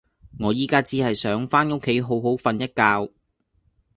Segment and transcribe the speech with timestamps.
[0.39, 3.13] 我依家只係想返屋企好好訓一覺